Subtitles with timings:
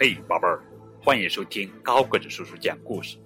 [0.00, 0.62] 嘿，宝贝儿，
[1.02, 3.18] 欢迎收听高个子叔叔讲故事。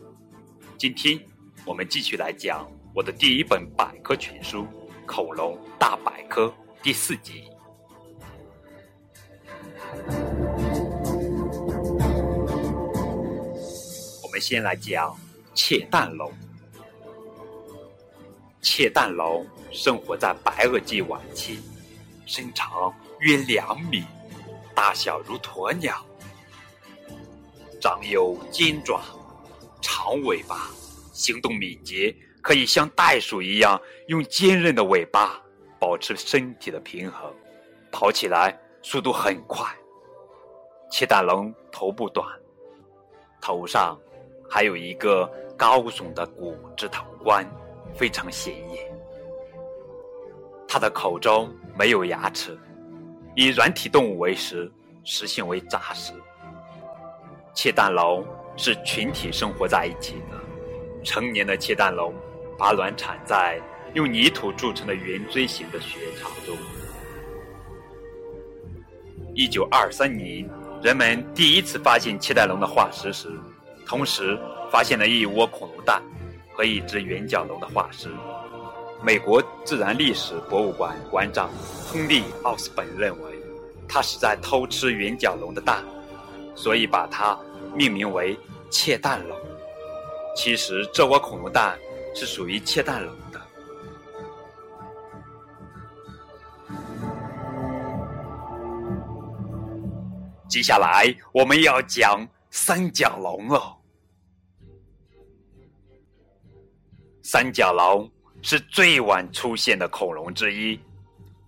[0.78, 1.20] 今天
[1.66, 4.62] 我们继续来讲我的第一本百科全书
[5.04, 6.46] 《恐龙大百科》
[6.82, 7.44] 第四集。
[14.22, 15.14] 我们先来讲
[15.54, 16.32] 窃蛋龙。
[18.62, 21.58] 窃蛋龙生活在白垩纪晚期，
[22.24, 24.04] 身长约两米，
[24.74, 26.02] 大小如鸵鸟。
[27.82, 29.02] 长有尖爪、
[29.80, 30.70] 长尾巴，
[31.12, 35.42] 行动敏捷，可以像袋鼠一样用坚韧的尾巴
[35.80, 37.28] 保持身体的平衡，
[37.90, 39.66] 跑起来速度很快。
[40.92, 42.24] 窃蛋龙头部短，
[43.40, 43.98] 头上
[44.48, 47.44] 还有一个高耸的骨质头冠，
[47.96, 48.96] 非常显眼。
[50.68, 52.56] 它的口中没有牙齿，
[53.34, 54.72] 以软体动物为食，
[55.02, 56.12] 食性为杂食。
[57.54, 58.24] 窃蛋龙
[58.56, 60.40] 是群体生活在一起的。
[61.04, 62.14] 成年的窃蛋龙
[62.58, 63.60] 把卵产在
[63.94, 66.56] 用泥土筑成的圆锥形的穴巢中。
[69.34, 70.48] 一九二三年，
[70.82, 73.28] 人们第一次发现窃蛋龙的化石时，
[73.86, 74.38] 同时
[74.70, 76.02] 发现了一窝恐龙蛋
[76.52, 78.08] 和一只圆角龙的化石。
[79.02, 81.50] 美国自然历史博物馆馆长
[81.86, 83.32] 亨利·奥斯本认为，
[83.88, 85.84] 他是在偷吃圆角龙的蛋。
[86.54, 87.38] 所以把它
[87.74, 88.38] 命名为
[88.70, 89.38] 窃蛋龙。
[90.34, 91.78] 其实这窝恐龙蛋
[92.14, 93.40] 是属于窃蛋龙的。
[100.48, 103.76] 接下来我们要讲三角龙了。
[107.22, 108.10] 三角龙
[108.42, 110.78] 是最晚出现的恐龙之一，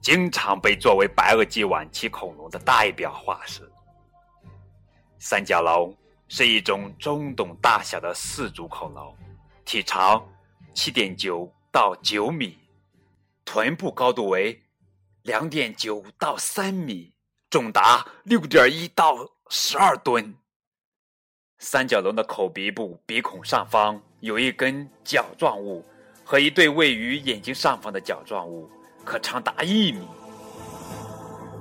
[0.01, 3.61] 经常被作为白垩纪晚期恐龙的代表化石。
[5.27, 5.97] 三角龙
[6.29, 9.17] 是一种中等大小的四足恐龙，
[9.65, 10.23] 体长
[10.75, 12.59] 七点九到九米，
[13.43, 14.63] 臀部高度为
[15.23, 17.11] 两点九到三米，
[17.49, 19.17] 重达六点一到
[19.49, 20.35] 十二吨。
[21.59, 25.83] 三角龙的口鼻部鼻孔上方有一根角状物
[26.23, 28.69] 和一对位于眼睛上方的角状物，
[29.07, 30.07] 可长达一米。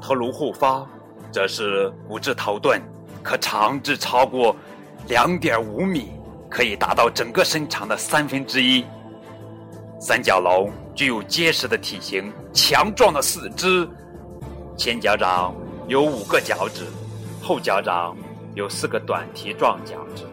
[0.02, 0.86] 头颅后方
[1.32, 2.82] 则是骨质头盾。
[3.24, 4.56] 可长至超过
[5.08, 6.12] 两点五米，
[6.50, 8.84] 可以达到整个身长的三分之一。
[10.00, 13.88] 三角龙具有结实的体型、强壮的四肢，
[14.78, 15.56] 前脚掌
[15.88, 16.86] 有五个脚趾，
[17.42, 18.16] 后脚掌
[18.54, 20.26] 有四个短蹄状脚趾。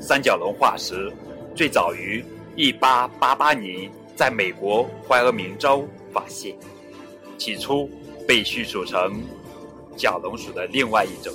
[0.00, 1.12] 三角龙化石
[1.54, 2.24] 最早于
[2.56, 6.56] 1888年在美国怀俄明州发现，
[7.38, 7.88] 起初
[8.26, 9.22] 被叙述成。
[9.96, 11.32] 角龙属的另外一种，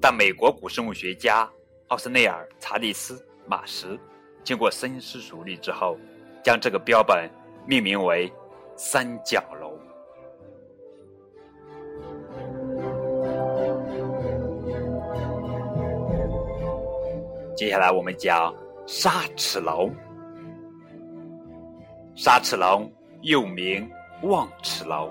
[0.00, 1.48] 但美国古生物学家
[1.88, 3.16] 奥斯内尔·查理斯·
[3.46, 3.98] 马什
[4.42, 5.96] 经过深思熟虑之后，
[6.42, 7.28] 将这个标本
[7.66, 8.32] 命名为
[8.76, 9.78] 三角龙。
[17.54, 18.54] 接下来我们讲
[18.86, 19.94] 沙齿龙。
[22.16, 22.90] 沙齿龙
[23.20, 23.88] 又名
[24.22, 25.10] 望齿龙，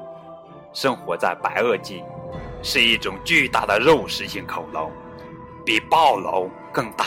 [0.74, 2.04] 生活在白垩纪。
[2.62, 4.92] 是一种巨大的肉食性恐龙，
[5.66, 7.06] 比暴龙更大，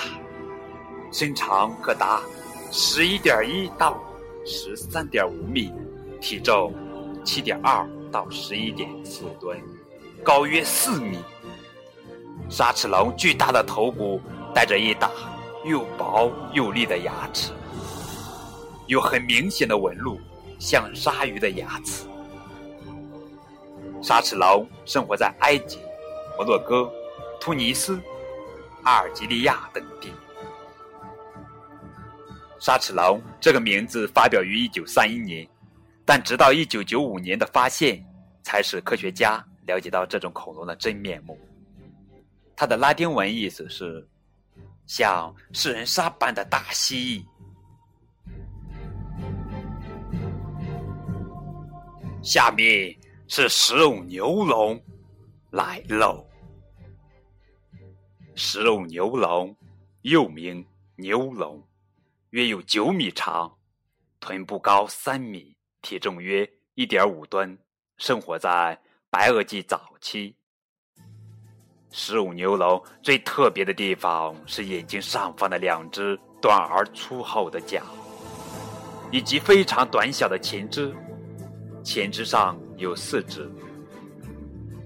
[1.12, 2.22] 身长可达
[2.70, 4.02] 十一点一到
[4.46, 5.72] 十三点五米，
[6.20, 6.74] 体重
[7.22, 9.60] 七点二到十一点四吨，
[10.24, 11.18] 高约四米。
[12.48, 14.20] 沙齿龙巨大的头骨
[14.54, 15.10] 带着一打
[15.64, 17.52] 又薄又利的牙齿，
[18.86, 20.18] 有很明显的纹路，
[20.58, 22.04] 像鲨鱼的牙齿。
[24.02, 25.78] 沙齿龙生活在埃及、
[26.36, 26.92] 摩洛哥、
[27.40, 28.02] 突尼斯、
[28.82, 30.12] 阿尔及利亚等地。
[32.58, 35.48] 沙齿龙这个名字发表于1931年，
[36.04, 38.04] 但直到1995年的发现，
[38.42, 41.38] 才使科学家了解到这种恐龙的真面目。
[42.56, 44.04] 它的拉丁文意思是
[44.86, 47.24] “像食人鲨般的大蜥蜴”。
[52.20, 52.96] 下面。
[53.34, 54.78] 是食肉牛龙
[55.52, 56.22] 来喽。
[58.34, 59.56] 食肉牛龙
[60.02, 60.62] 又名
[60.96, 61.66] 牛龙，
[62.28, 63.50] 约有九米长，
[64.20, 67.58] 臀部高三米，体重约一点五吨，
[67.96, 70.36] 生活在白垩纪早期。
[71.90, 77.82] 食肉牛龙最特别的地方是眼睛上方的两只短而粗厚的角，
[79.10, 80.94] 以及非常短小的前肢。
[81.82, 83.48] 前肢上有四只，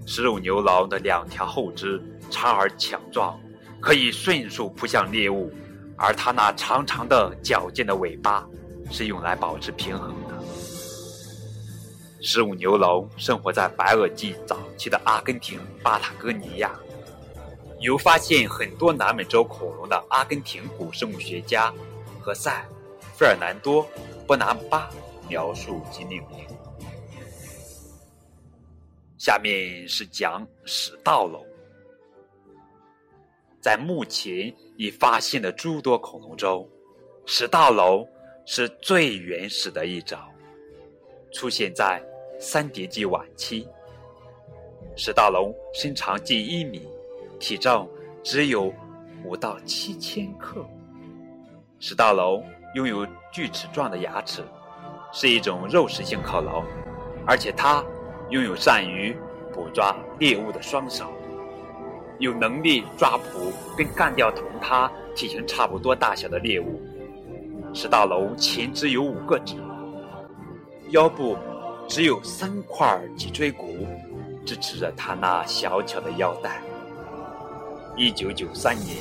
[0.05, 3.37] 食肉牛龙的两条后肢长而强壮，
[3.81, 5.51] 可以迅速扑向猎物，
[5.97, 8.47] 而它那长长的、矫健的尾巴
[8.91, 10.37] 是用来保持平衡的。
[12.21, 16.71] 十五牛龙生活在白垩纪早期的阿根廷巴塔哥尼亚。
[17.79, 21.71] 由发现很多南美洲恐龙的阿根廷古生物学家
[22.19, 22.65] 何塞·
[23.15, 23.83] 费尔南多·
[24.25, 24.89] 波南巴
[25.29, 26.47] 描述及命名。
[29.27, 31.45] 下面是讲始盗龙。
[33.59, 36.65] 在目前已发现的诸多恐龙中，
[37.25, 38.07] 始盗龙
[38.45, 40.17] 是最原始的一种，
[41.33, 42.01] 出现在
[42.39, 43.67] 三叠纪晚期。
[44.95, 46.87] 始盗龙身长近一米。
[47.37, 47.85] 体重
[48.23, 48.73] 只有
[49.25, 50.65] 五到七千克。
[51.79, 52.41] 始盗龙
[52.75, 54.41] 拥有锯齿状的牙齿，
[55.11, 56.63] 是一种肉食性恐龙，
[57.27, 57.83] 而且它
[58.29, 59.15] 拥有善于
[59.53, 61.05] 捕抓猎物的双手，
[62.19, 66.81] 有能力抓捕并干掉同它体型差不多大小的猎物。
[67.73, 69.55] 始盗龙前肢有五个趾，
[70.89, 71.37] 腰部
[71.87, 73.87] 只有三块脊椎骨
[74.45, 76.61] 支持着它那小巧的腰带。
[77.95, 78.97] 一九九三年，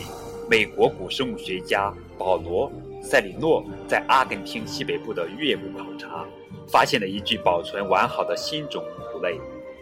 [0.48, 2.70] 美国古生物学家保罗·
[3.02, 6.24] 塞里诺在阿根廷西北部的岳母考察，
[6.68, 9.38] 发现了一具保存完好的新种骨类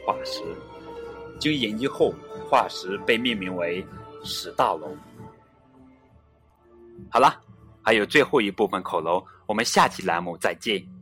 [0.07, 0.43] 化石。
[1.39, 2.15] 经研究后，
[2.49, 3.85] 化石被命名为
[4.23, 4.97] 史大龙。
[7.11, 7.41] 好了，
[7.83, 10.94] 还有最后一部分恐龙，我们下期栏目再见。